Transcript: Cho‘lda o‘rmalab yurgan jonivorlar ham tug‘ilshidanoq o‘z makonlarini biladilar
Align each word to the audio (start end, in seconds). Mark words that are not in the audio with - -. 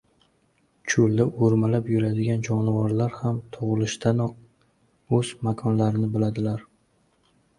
Cho‘lda 0.91 1.25
o‘rmalab 1.47 1.89
yurgan 1.95 2.41
jonivorlar 2.47 3.13
ham 3.19 3.37
tug‘ilshidanoq 3.57 5.15
o‘z 5.19 5.35
makonlarini 5.49 6.09
biladilar 6.17 6.65